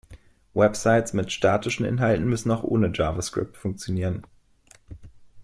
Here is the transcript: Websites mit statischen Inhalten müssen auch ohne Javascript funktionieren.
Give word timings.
Websites 0.55 1.13
mit 1.15 1.31
statischen 1.31 1.85
Inhalten 1.85 2.25
müssen 2.27 2.49
auch 2.49 2.63
ohne 2.63 2.91
Javascript 2.91 3.55
funktionieren. 3.55 4.25